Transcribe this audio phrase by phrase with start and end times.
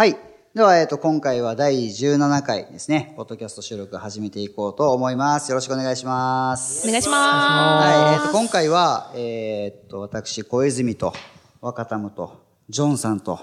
[0.00, 0.16] はい。
[0.54, 5.50] では、えっ、と、今回は第17回ですね、ポッドキャスト収録始めていこうと思います。
[5.50, 6.88] よろしくお願いします。
[6.88, 8.14] お願いしまはい。
[8.14, 11.12] えっ、と、今回は、えっ、と、私、小泉と、
[11.60, 12.40] 若田むと、
[12.70, 13.40] ジョンさんと、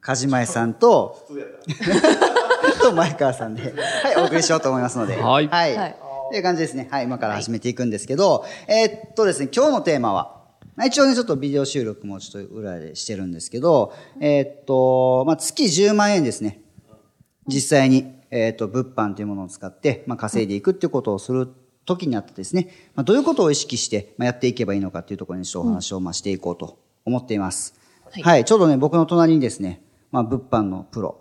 [0.00, 1.26] かじまえさんと、
[2.80, 3.74] と、前川さんで、
[4.04, 5.16] はい、お送りしようと思いますので。
[5.16, 5.76] はいはい。
[5.76, 5.96] はい
[6.30, 6.88] という感じですね。
[6.90, 10.41] はい、今から始めていくんですけど、えーっとですね、今日のテーマは、
[10.76, 16.60] まあ一応ね、ちょっとビデオ収録もちょっと裏でしてるんですけど、えーっと、まあ、月10万円ですね。
[17.46, 21.48] 実際に、えーっと、物販というものを使って、まあ、稼いでいくっていうことをする
[21.84, 27.74] 時にあってですね、まあ、どういうことを意識して、まあ、やっていけばいいのかっていうところにちょっとお話を、まあ、していこうと思っています。
[28.10, 31.18] はいはい、ちょうどね、僕の隣にですね、まあ、物販のプロ、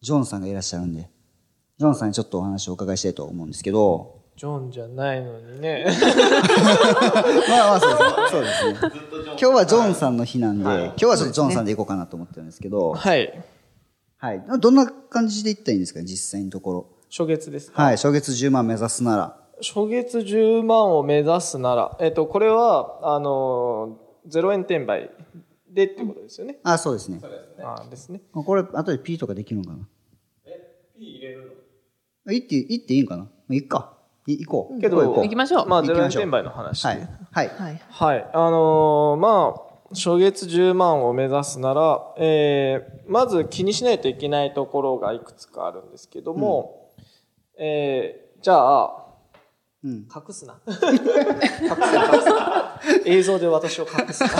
[0.00, 1.10] ジョンさんがいらっしゃるんで、
[1.78, 5.86] ジョンさんにちょっとお話をお伺いしたいと思うんですけど、ジョンじゃないのにね。
[7.48, 8.10] まあまあそうですね。
[8.30, 8.90] そうですね。
[9.28, 13.42] 今日はジョンさんの日なんで、今日はちょっとジョンさんで行こうかなと思ってるんですけど、はい。
[14.18, 14.44] はい。
[14.60, 16.86] どんな感じで行ったらいいんですか実際のところ。
[17.10, 17.82] 初月ですか？
[17.82, 17.96] はい。
[17.96, 19.36] 初月10万目指すなら。
[19.62, 25.10] 初月10万を目指すなら、えっと、これは、あの、0円転売
[25.70, 26.58] でっていうことですよね。
[26.62, 27.20] あ、そうですね。
[27.62, 28.20] あですね。
[28.34, 29.88] これ、後で P とかできるのかな？
[30.44, 31.56] え ?P 入れる
[32.26, 32.32] の？
[32.32, 33.28] いって、いっていいんかな？
[33.50, 33.95] いいか。
[34.26, 34.80] い行こう。
[34.80, 36.88] けど、行こう行きましょうまあ、0円行きましょう転売の話で。
[36.88, 36.98] はい。
[37.30, 37.48] はい。
[37.48, 38.30] はいはい。
[38.32, 46.90] あのーまあ、初月10万を目指すなら、えー、まず気にしないといけないところがいくつかあるんですけども、
[47.58, 49.02] えー、じゃあ、
[49.84, 49.92] うん。
[49.92, 50.58] 隠すな。
[50.66, 52.80] 隠すな、隠すな。
[53.04, 54.30] 映像で私を隠すな。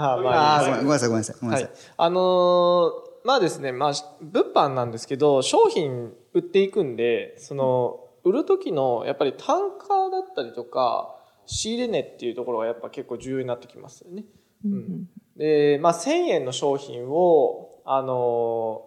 [0.00, 1.36] あーまあごめんごめんなさい、ごめんなさい。
[1.40, 1.72] ごめんなはいさい。。
[1.96, 14.24] あのーまあですね、まあ、物販なんですけど、商品売っていくんで、その、売る時の、やっぱり単価だったりとか、仕入れ値っていうところがやっぱ結構重要になってきますよね。
[14.64, 15.08] うん。
[15.36, 18.84] で、まあ、1000円の商品を、あの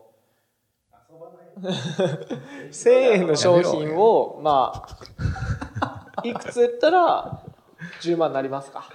[1.62, 4.88] ー1000円の商品を、ま
[5.82, 7.44] あ、いくつ売ったら
[8.02, 8.90] 10万になりますか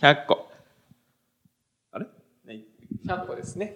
[0.00, 0.49] ？100個。
[3.08, 3.74] あれ ?100 個ですね。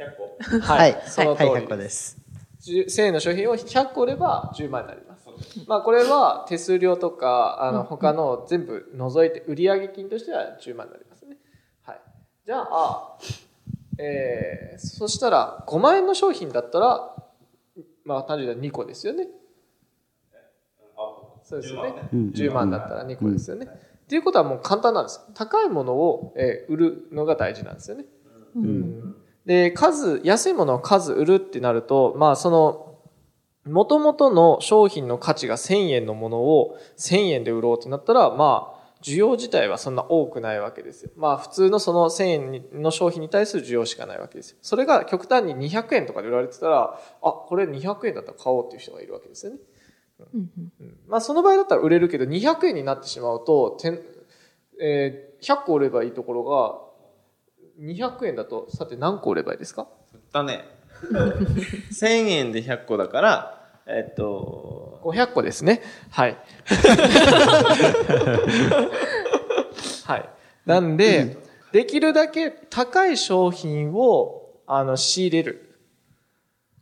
[0.63, 0.95] ははいい。。
[1.07, 2.19] そのはい、通り100個です。
[2.63, 5.25] 10 1000円の商品を100個売れば10万になります。
[5.67, 11.37] まあこれは手数料とか、あの他の全部除いて売上金としては10万になりますね。
[11.83, 12.01] はい。
[12.47, 13.19] じゃあ、
[13.99, 17.15] えー、そしたら5万円の商品だったら、
[18.05, 19.29] まあ単純に2個ですよね。
[21.43, 22.09] そうですよね。
[22.13, 23.67] 10万だったら2個ですよね。
[23.67, 25.21] っていうことはもう簡単なんです。
[25.35, 28.07] 高いものを、えー売るのが大事なんですよね。
[29.47, 32.99] で、数、安いものを数売るってなると、まあその、
[33.67, 41.11] 元々の商品の価値が1000円のものを1000円で売ろうってなったら、まあ、需要自体はそんな多くないわけですよ。
[41.17, 42.25] まあ普通のその1000
[42.73, 44.59] 円の商品に対する需要しかないわけですよ。
[44.63, 49.59] それが極端に200円とかで売られてたら、あ、これ200円だったら買おうっていう人がいるわけですよね。
[50.33, 50.51] うん
[51.07, 53.77] まあその場合だったら売れるけど200円になってしまうと、
[54.81, 56.81] えー100個売ればいいところが、
[57.81, 59.87] 200円だと、さて何個売ればいいですか？
[60.33, 60.65] だね。
[61.93, 65.83] 1000円で100個だから、えっと、500個ですね。
[66.11, 66.37] はい。
[70.05, 70.29] はい。
[70.67, 71.37] なんで、
[71.73, 75.71] できるだけ高い商品を、あの、仕入れる。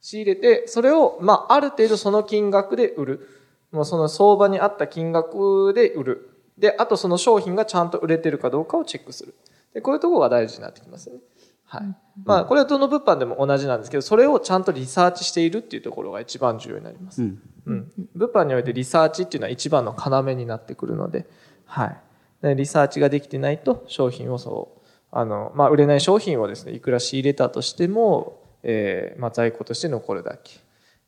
[0.00, 3.28] 仕入れて、それを、まあ、ある程度その金額で売る。
[3.70, 6.30] もうその相場に合った金額で売る。
[6.58, 9.34] で、あとその商品がちゃんと売れてるかどうかをチェックする。
[9.74, 11.20] で、こういうところが大事になってきますよね。
[11.64, 11.82] はい。
[12.24, 17.22] まあ、これはどの物販でも同じなんですけど、それをちゃんとリサーチしているっていうところが一番重要になります。
[17.22, 17.40] うん。
[17.64, 21.26] うん、物販においてリサーチっていうのは一番の要になってくるので、
[21.64, 21.96] はい。
[22.42, 24.80] でリサーチができてないと商品をそう、
[25.12, 30.58] あの、まあ、売れない商品をですね、いくら仕入れたとしても、えーまあ、在庫として残るだけ。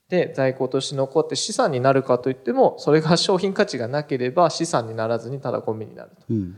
[0.09, 6.23] で、在庫として残って資産になるかといっても、それが商品価値がなければ資産にならずにただゴミになると。
[6.31, 6.57] うん。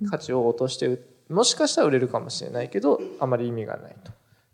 [0.00, 4.12] うん、価値を落としてうもしかしたら売れるかもしれないけどあまり意味がないと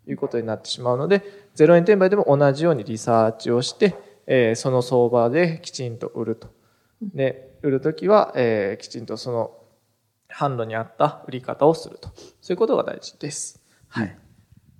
[0.09, 1.23] いうことになってしまうので
[1.55, 3.95] 0円転売でも同じようにリサーチをして、
[4.27, 6.47] えーその相場できちんと売ると
[7.01, 9.51] で売るときは、えーきちんとその
[10.29, 12.09] 販路に合った売り方をすると。
[12.41, 13.61] そういうことが大事です。
[13.87, 14.17] はい。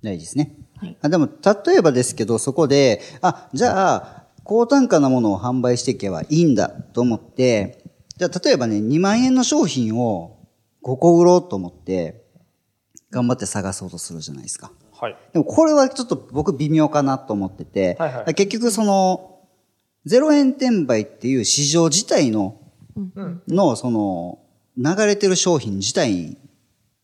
[0.02, 0.54] 大事ですね。
[0.76, 1.26] はいあでも、
[1.66, 7.84] 例えばですけど、そこで、あ、じゃあ、高単価なものを販売していけばいいんだと思って、
[8.16, 10.37] じゃあ、例えばね、2万円の商品を
[10.88, 12.24] 5個売ろうと思って、
[13.10, 14.72] 頑張って探そうとするじゃないですか。
[14.92, 15.16] はい。
[15.32, 19.34] でもこれはちょっと僕微妙かなと思ってて、はいはい結局その、
[20.06, 22.60] 0円転売っていう市場自体の、
[22.96, 23.42] うん。
[23.48, 24.38] のその、
[24.76, 26.38] 流れてる商品自体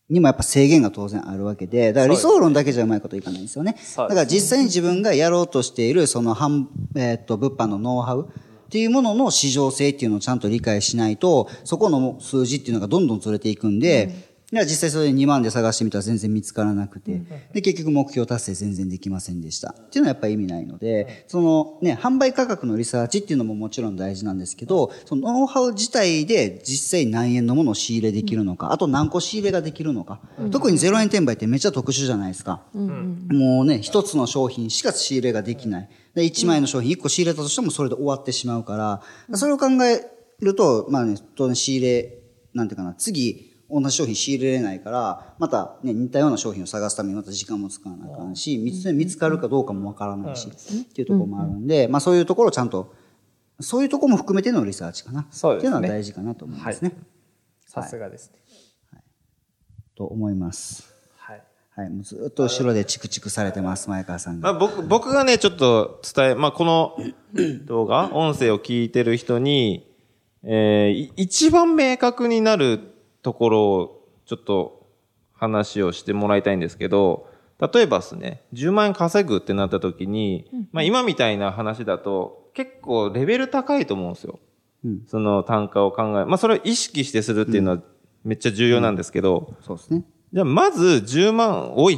[0.09, 3.75] にもやっぱ制限が当然あるわけで、だから理想論だけじゃうまいこといかないんですよね。
[3.97, 6.65] だから実際に自分がやろうとしているその販、
[6.95, 8.29] えーっと、物販のノウハウ
[8.75, 17.21] っていうものの市場性っていうのをちゃんと理解しないと、そこの数字っていうのがどんどんずれていくんで、いや実際それで2万で探してみたら全然見つからなくて、
[17.53, 19.73] で、結局目標達成全然できませんでした。
[19.79, 30.19] っていうのはやっぱり意味ないので、そのね、販売価格のリサーチっていうのももちろん大事なんですけど、そのノウハウ自体で実際何円のものを仕入れできるのか、あと何個仕入れができるのか。
[30.51, 32.61] 特に0円転売ってめっちゃ特殊じゃないですか。
[32.73, 35.89] もうね、一つの商品しか仕入れができない。
[36.15, 40.01] で、1万円の商品1個仕入れたとしてもそれで終わってしまうから、それを考え
[40.39, 42.17] ると、まあね、当然仕入れ、
[42.53, 52.93] なんていうかな、次、同じ商品仕入れれないから、またね、似たような商品を探すためにまた時間も使わなあかんし、見つ見つかるかどうかもわからないし、っていうところもあるんで、まあそういうところをちゃんと、
[53.59, 55.27] そういうところも含めてのリサーチかな。
[55.31, 56.93] そうですねっていうのは大事かなと思いますね。
[57.67, 58.39] さすがですね。
[59.95, 60.94] と思います。
[61.75, 61.85] はい。
[61.85, 61.89] はい。
[61.93, 64.53] もうずっと後ろでチクチクされてます、前川さんが。
[64.53, 66.97] まあ、僕、僕がね、ちょっと伝え、まあ、この
[67.65, 69.91] 動画、音声を聞いてる人に、
[70.43, 72.79] えーい一番明確になる
[73.21, 74.87] ところを、ちょっと
[75.33, 77.27] 話をしてもらいたいんですけど、
[77.59, 84.39] 例えばですね、10万円稼ぐってなった時に、まあ、今みたいな話だと、結構レベル高いと思うんですよ。
[84.83, 87.81] うんその単価を考え、まあ、それを意識してするっていうのは
[88.23, 90.03] めっちゃ重要なんですけど、そうですね。
[90.35, 91.97] じゃあ、まず10万、おい。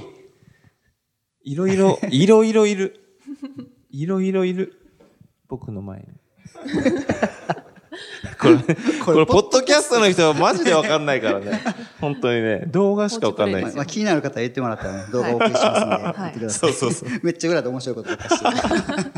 [1.43, 2.99] いろいろ、 いろいろいる。
[3.89, 4.73] いろいろいる。
[5.47, 6.05] 僕の前に。
[8.39, 8.57] これ、
[9.03, 11.63] これ、ポッドキャストの人はマジでわかんないからね。
[11.99, 16.73] 本当にね、動画しかわかんないですまあ、気になる方は言ってもらったらね、動画お送りしますので、言ってください。
[16.77, 18.45] そうそうめっちゃ裏で面白いことばっして
[19.03, 19.11] る。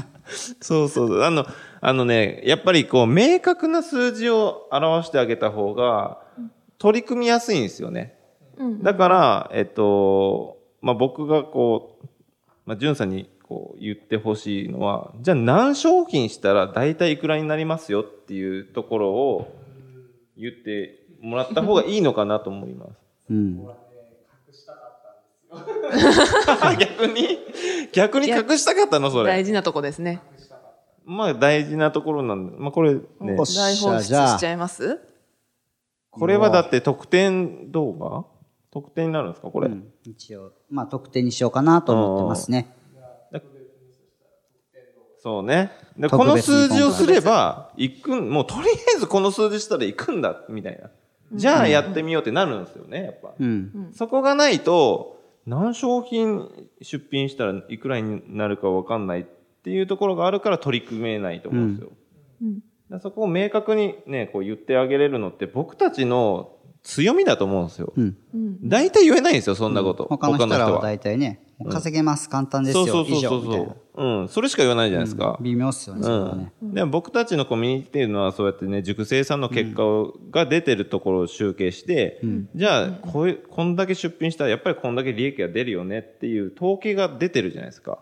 [0.61, 1.23] そうそう。
[1.23, 1.45] あの、
[1.81, 6.21] あのね、やっぱりこう、明確な数字を表してあげた方が、
[6.77, 8.18] 取り組みやすいんですよね。
[8.81, 12.07] だから、えっと、まあ、僕がこう、
[12.65, 19.55] まあ、じゅんさんにこう言ってほしいのは、じゃあ何商品したら大体いくらになりますよっていうところを
[20.37, 22.91] 言ってもらった方がいいのかなと思います。
[23.29, 23.67] うん。
[26.77, 27.39] 逆に？
[27.91, 29.09] 逆に隠したかったの？
[29.09, 29.29] それ。
[29.29, 30.21] 大事なとこですね。
[31.05, 34.99] まあ大事なところなんで、まあこれね、大放出しちゃいます？
[36.11, 38.25] これはだって特典動画？
[38.71, 39.67] 特典になるんですかこれ？
[39.67, 42.75] うん一応、まあ、特典にしようかなと思ってますね。
[45.21, 45.71] そうね。
[45.97, 50.89] で、特この数字をすれば、行くん、もうとりあえずこの数字したら行くんだ、みたいな。
[51.33, 53.33] じゃあやってみようってなるんですよね、やっぱ。
[53.37, 53.91] うん。
[53.93, 56.49] そこがないと、何商品
[56.81, 59.25] 出品したらいくらになるかわかんないっ
[59.61, 61.91] ていうところがあるから取り組めないと思うんですよ。
[62.41, 62.59] だか
[62.91, 67.93] らそこを明確にね、こう言ってあげれるのって僕たちの強みだと思うんですよ。
[67.95, 68.15] うん。
[68.63, 70.05] 大体言えないんですよ、そんなこと。
[70.05, 73.41] 他の人らは大体ね、稼げます、簡単ですよ、そうそう以上、そう。
[73.41, 73.75] そうみたいな。
[74.21, 75.37] うん、それしか言わないじゃないですか。
[75.41, 76.07] 微妙っすよね。
[76.61, 82.21] うん、でも僕たちのコミュニティっていうのはそうやってね塾生さんの結果を、が出てるところを集計して、
[82.55, 87.99] じゃあこういうこんだけ出品したらやっぱりこんだけ利益が出るよねっていう統計が出てるじゃないですか、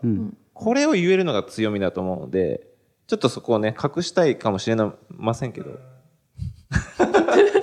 [0.54, 2.68] これを言えるのが強みだと思うので
[3.08, 4.76] ちょっとそこをね隠したいかもしれ
[5.10, 5.80] ませんけど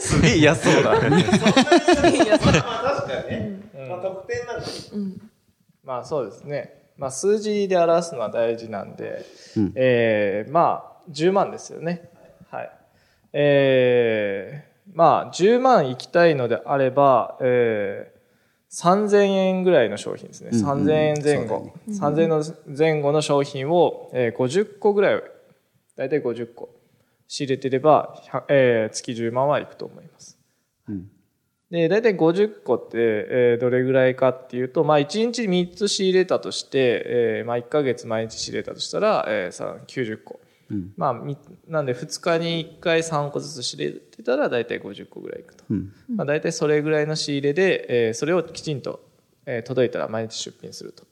[0.05, 3.59] すげえ嫌そうだね確かにね、
[3.89, 4.91] まあ、得点なんです
[5.83, 6.73] まあそうですね。
[6.97, 9.23] まあ数字で表すのは大事なんで、
[9.75, 12.09] えーまあ10万ですよね。
[12.49, 12.71] はい。
[13.33, 20.51] えーまあ10万いきたいのであれば、えー、3000円ぐらいの商品ですね。
[20.51, 21.71] 3000円前後。
[21.87, 22.43] 3000円の
[22.77, 25.23] 前後の商品を、えー50個ぐらい、
[25.97, 26.69] だいたい50個
[27.27, 30.37] 仕入れてれば、100えー月10万はいくと思います。
[31.71, 40.39] で、大体50個って、えーどれぐらいかっていうと、まあ1日3つ仕入れたとして、えーまあ1ヶ月毎日仕入れたとしたら、えー、さ90個。
[40.97, 45.63] まあみ、なんで2日に1回3個ずつ仕入れてたら大体50個ぐらいいくと。
[46.15, 48.99] まあ大体それぐらいの仕入れで、えーそれをきちんと、
[49.45, 51.03] えー届いたら毎日出品すると。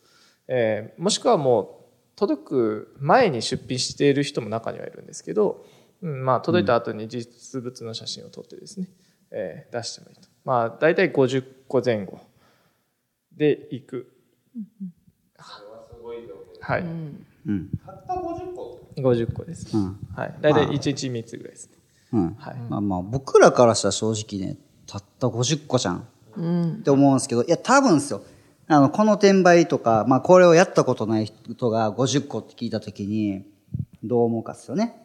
[0.47, 1.83] えーもしくはもう
[2.15, 5.67] 届く前に出品している人も中にはいるんですけど、うん、
[6.05, 8.89] まあ届いた後に実物の写真を撮ってですね、
[9.31, 10.27] えー出してもいいと。
[10.45, 12.19] まあ、大体50個前後
[13.35, 14.13] で行く。
[16.59, 16.81] はい。
[16.81, 17.69] うん。
[17.85, 19.75] たった50個？50個です。
[19.75, 19.97] うん。
[20.15, 20.35] はい。
[20.41, 21.73] 大体1日3つぐらいですね。
[22.13, 22.33] うん。
[22.35, 22.55] はい。
[22.69, 26.07] まあまあ、僕らからしたら正直ね、たった50個じゃん。
[26.35, 28.23] って思うんですけど、いや、多分ですよ。
[28.67, 33.45] あの、この転売とか、まあ、これをやったことない人が50個って聞いたときに、
[34.03, 35.02] どう思うかっすよね。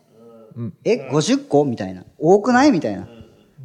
[0.84, 1.64] え、50個？
[1.64, 2.04] みたいな。
[2.18, 2.72] 多くない？
[2.72, 3.08] みたいな。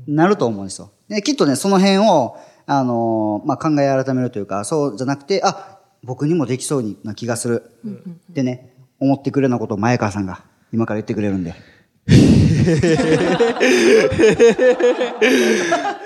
[0.08, 0.92] なると思うんですよ。
[1.08, 2.36] で、きっとね、その辺を、
[2.66, 7.64] あのーまあ、考え改めるというか、そうじゃなくて、あ、僕にもできそうな気がする。
[8.32, 11.54] ってね、思ってくれるようなことを前川さんが今から言ってくれるんで。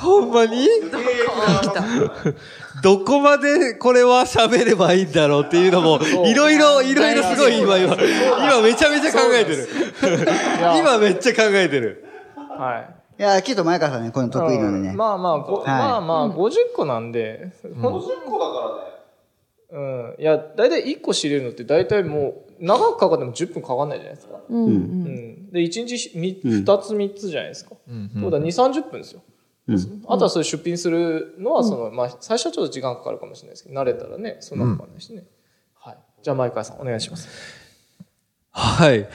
[0.00, 0.66] ほんまに？
[2.82, 9.68] どこまでこれは喋ればいいんだろうっていうのも、いろいろ、いろいろすごい今、今、今めちゃめちゃ考えてる。
[10.78, 12.04] 今めっちゃ考えてる。
[12.36, 12.86] は
[13.18, 13.22] い。
[13.22, 14.94] いや、きっと前川さんね、こういうの得意なんでね。
[14.94, 17.52] まあまあ、ごはいまあまあ、50個なんで、
[17.82, 18.80] ほん50個だか
[19.70, 20.16] らね。
[20.16, 20.22] うん。
[20.22, 24.36] いや、大体1個仕入れるのって大体もう、長くかかっても10分かかんないじゃないですか。
[24.48, 25.50] うんうん。
[25.50, 27.72] で、1日み2つ3つじゃないですか。
[28.20, 29.20] そうだ、2、30分ですよ。
[30.06, 35.24] あとはそれ出品するのは、その、まあ、最初はちょっと時間かかるかもしれないですけど、慣れたらね、そんなかかんないしね。
[35.74, 35.98] はい。
[36.22, 37.60] じゃあ、前川さん、お願いします。
[38.52, 39.08] はい。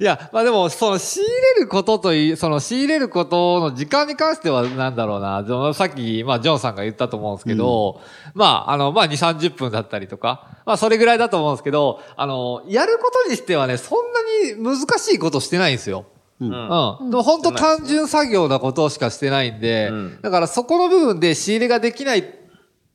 [0.00, 8.00] いや、まあでも、その仕入れることといい、その仕入れることの時間に関してはなんだろうな、そのさっき、まあジョンさんが言ったと思うんですけど、
[8.32, 14.22] まあ、あの、まあ2、30分だったりとか、まあそれぐらいだと思うんですけど、あの、やることにしてはね、そんな
[14.54, 16.06] に難しいことしてないんですよ。
[16.48, 16.98] うん。
[17.04, 17.10] うん。
[17.10, 22.24] でも本当単純作業なことしかしてないんで、うんだからそこの部分で仕入れができないっ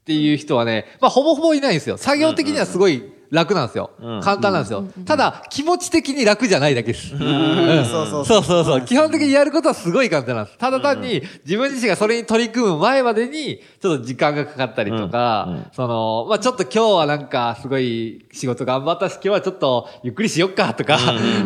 [0.05, 1.97] ていう人はね、まあほぼほぼいないんですよ。
[1.97, 3.91] 作業的にはすごい楽なんですよ。
[4.01, 4.85] うん簡単なんですよ。
[5.05, 7.13] ただ、気持ち的に楽じゃないだけです。
[7.13, 8.81] うんそうそうそうそうそう。
[8.81, 10.57] 基本的にやることはすごい簡単なんです。
[10.57, 20.99] ただ単に自分自身がそれに取り組む前までに、ちょっと時間がかかったりとか、うんうんその、まあちょっと今日はなんかすごい仕事頑張ったし、今日はちょっとゆっくりしよっかとか、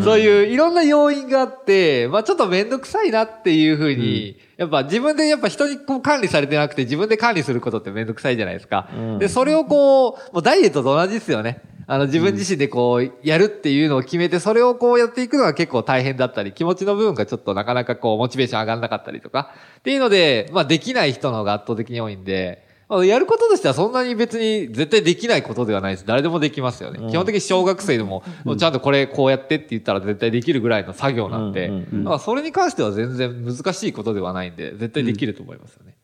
[0.03, 8.87] そういういろんな要因があって、まあちょっとめんどくさいなっていうふうに、やっぱ自分でやっぱ人にこう管理されてなくて自分で管理することってめんどくさいじゃないですか。
[8.95, 11.61] うんで、それをこう、もうダイエットと同じですよね。
[11.87, 26.05] あの、自分自身でこう、やるっていうのを決めて、それをこうやっていくのは結構大変だったり、気持ちの部分がちょっとなかなかこう、モチベーション上がんなかったりとか、っていうので、まあできない人の方が圧倒的に多いんで、まあやることとしてはそんなに別に絶対できないことではないです。
[26.05, 27.09] 誰でもできますよね。
[27.09, 28.23] 基本的に小学生でも、
[28.57, 31.71] ちゃんとこれこうやってって言ったら絶対できるぐらいの作業なんで、
[32.19, 35.95] それに関しては全然難しいことではないんで、絶対できると思いますよね。
[35.95, 36.01] うん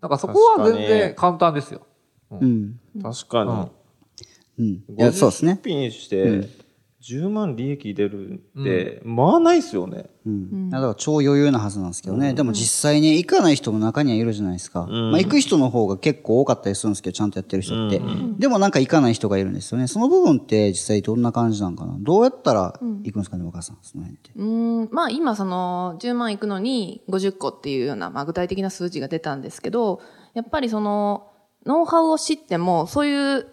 [0.00, 1.80] だからそこは全然簡単ですよ。
[2.30, 2.78] うん。
[3.02, 3.81] 確かに。
[4.62, 4.98] うん。
[4.98, 5.60] いや、そうですね。
[5.62, 6.48] 品して、
[7.02, 10.06] 10万利益出るって、まあないっすよね。
[10.24, 10.70] うん。
[10.70, 12.32] だから超余裕なはずなんですけどね。
[12.32, 14.86] でも実際に行かない人も中にはいるじゃないですか。
[14.86, 18.00] まあ行く人の方が結構多かったりするんですけど、ちゃんとやってる人って。
[18.38, 19.88] でもなんか行かない人がいるんですよね。
[19.88, 23.78] その部分って実際どんな感じなんかなどうやったら行くんですかね、若さん。
[23.82, 24.30] その辺って。
[24.36, 24.44] うー
[24.86, 30.00] んまあ今その10万いくのに50個っていうような、まあ、具体的な数字が出たんですけど
[30.34, 31.26] やっぱりその
[31.66, 33.46] ノウハウを知ってもそういう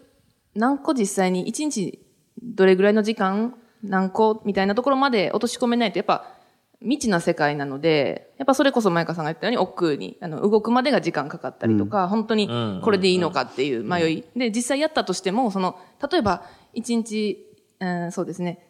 [0.60, 2.00] 何個実際に1日
[2.42, 6.36] どれぐらいの時間何個みたいなところまで落とし込めないとやっぱ
[6.82, 12.50] 未知な世界なのでやっぱそれこそ前川さんが言ったように億劫にあの動くまでが時間かかったりとか、本当に
[12.84, 15.78] これでいいのかっていう迷い、で実際やったとしてもその
[16.10, 17.46] 例えば1日、
[17.80, 18.70] うん、そうですね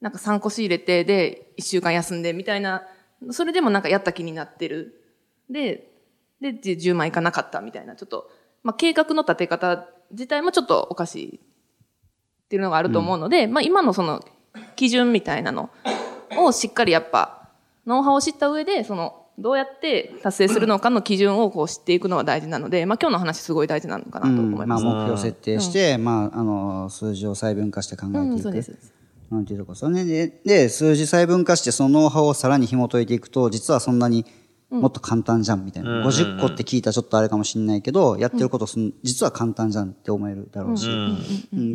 [0.00, 2.86] なんか3個仕入れて、で、1週間休んでみたいな、
[3.30, 5.02] それでもなんかやった気になってる。
[5.50, 5.90] で、
[6.40, 8.30] で、じ10万いかなかったみたいな、ちょっと、
[8.68, 14.22] まあ計画の立て方自体もちょっとおかしいっていうのがあると思うので、まあ今のその
[14.76, 15.70] 基準みたいなの
[16.36, 17.48] をしっかりやっぱ、
[17.86, 24.84] ノウハウを知った上で、その、どうやって達成するのかの基準をこう知っていくのは大事なので、まあ今日の話すごい大事なのかなと思います。
[24.84, 28.24] まあ目標設定して、まあ、あの、数字を細分化して考えていく。
[28.24, 28.92] うん、そうです。
[29.30, 30.04] なんていうとこですね。
[30.04, 34.26] で、で、数字細分化して、そのノウハウをさらに紐解いていくと、実はそんなに
[34.70, 36.06] もっと簡単じゃん、みたいな。
[36.06, 41.16] 50個って聞いたらちょっとあれかもしれないけど、やってることすん、実は簡単じゃんって思えるだろうし、うん。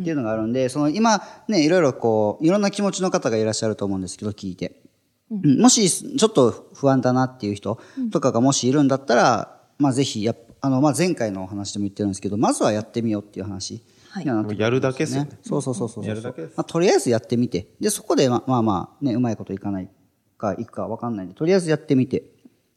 [0.02, 4.84] っていうのがあるんで、その今、ね、いろいろこう、いろんな気持ちの方がいらっしゃると思うんですけど、聞いて。
[5.32, 5.60] うん。
[5.60, 7.80] もし、ちょっと不安だなっていう人
[8.12, 13.82] とかがもしいるんだったら、まあぜひ、やあの、まあ前回のお話でも言ってるんですけど、まずはやってみようっていう話。
[14.22, 15.32] にはなってくるやるだけっすよね。
[15.42, 16.06] そうそうそうそうそう。
[16.06, 17.70] やるだけですまあ、とりあえずやってみて。
[17.80, 19.90] で、そこでま、まあまあ、ね、うまいこといかない
[20.38, 22.33] か、いくかわかんないんで、とりあえずやってみて。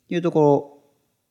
[0.09, 0.81] いうとこ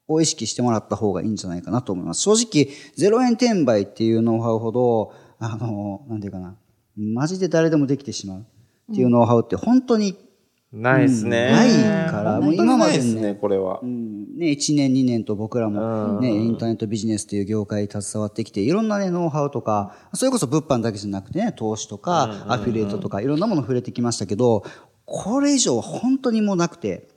[0.07, 2.21] ろを意識してもらった方がいいんじゃないかなと思います。
[2.21, 6.57] 正直、0円転売っていうノウハウほど、あの、なんていうかな、
[6.97, 8.45] マジで誰でもできてしまう
[8.91, 10.17] っていうノウハウって本当に
[10.75, 11.51] ないですね。
[11.51, 13.85] ないからもう今までねですね、これはう。
[13.85, 24.63] んね、1年2年と僕らも、ね、インターネットビジネスという業界に携わってきて、いろんなね、ノウハウとか、それこそ物販だけじゃなくてね、投資とか、アフィリエイトとか、いろんなもの触れてきましたけど、
[25.05, 27.07] これ以上は本当にもうなくて、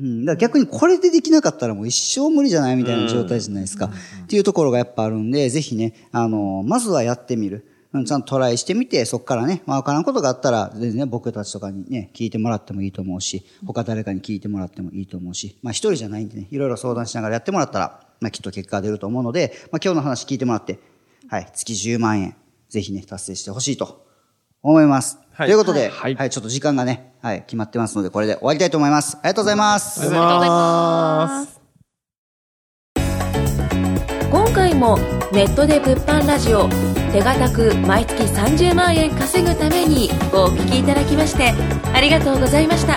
[0.00, 3.90] うん、だから逆にこれでできなかったらもう一生無理じゃないみたいな状態じゃないですか。
[4.24, 7.66] っていうところがやっぱあるんで、ぜひね、あの、まずはやってみる。
[7.92, 20.78] うんちゃんとトライしてみて、そこからね、まあ、わからんことがあったら、全然ね、僕たちとかにね、聞いてもらってもいいと思うし、他誰かに聞いてもらってもいいと思うし、まあ、一人じゃないんでね、いろいろ相談しながらやってもらったら、まあ、きっと結果が出ると思うので、まあ、今日の話聞いてもらって、
[21.28, 22.36] はい、月10万円、
[22.68, 24.06] ぜひね、達成してほしいと
[24.62, 25.18] 思います。
[25.32, 29.16] はいということで、は、はいいちょっと時間がね、はい、決まってますので、これで終わりたいと思います。
[29.16, 30.00] ありがとうございます。
[30.00, 31.60] ありがとうございます。
[34.30, 34.98] 今回も
[35.32, 36.68] ネットで物販ラジオ
[37.12, 41.52] 手堅く毎月30万円稼ぐためにをお聞きいただきまして
[41.92, 42.96] ありがとうございました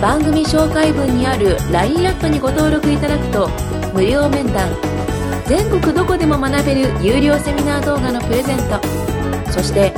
[0.00, 3.48] 番組紹介文にある LINE アットにご登録いただくと
[3.94, 4.68] 無料面談
[5.46, 8.80] 全国どこでも学べる有料セミナー動画のプレゼント
[9.52, 9.92] そして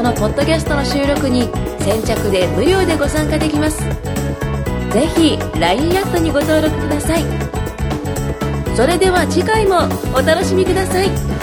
[0.00, 1.42] このポッドキャストの収録に
[1.80, 3.80] 先着で無料でご参加できます。
[3.80, 7.24] ぜひ LINE アットにご登録ください。
[8.74, 9.80] それでは次回も
[10.16, 11.39] お楽しみください。